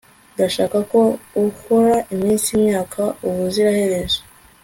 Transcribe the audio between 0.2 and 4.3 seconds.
ndashaka ko uhora iminsi, imyaka, ubuziraherezo